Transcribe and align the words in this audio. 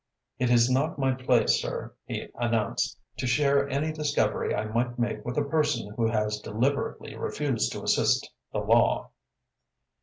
"It 0.39 0.49
is 0.49 0.67
not 0.67 0.97
my 0.97 1.11
place, 1.11 1.61
sir," 1.61 1.93
he 2.05 2.27
announced, 2.33 2.97
"to 3.17 3.27
share 3.27 3.69
any 3.69 3.91
discovery 3.91 4.55
I 4.55 4.65
might 4.65 4.97
make 4.97 5.23
with 5.23 5.37
a 5.37 5.43
person 5.43 5.93
who 5.95 6.07
has 6.07 6.39
deliberately 6.39 7.15
refused 7.15 7.71
to 7.73 7.83
assist 7.83 8.27
the 8.51 8.61
law." 8.61 9.11